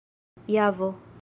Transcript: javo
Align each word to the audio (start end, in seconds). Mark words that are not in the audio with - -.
javo 0.47 0.93